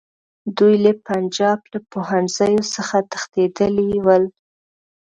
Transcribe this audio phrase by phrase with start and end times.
[0.57, 4.23] دوی له پنجاب له پوهنځیو څخه تښتېدلي ول.